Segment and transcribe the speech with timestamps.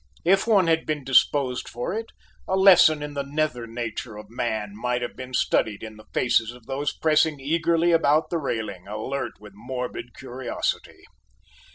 [0.25, 2.07] If one had been disposed for it,
[2.47, 6.49] a lesson in the nether nature of man might have been studied in the faces
[6.53, 11.03] of those pressing eagerly about the railing, alert with morbid curiosity.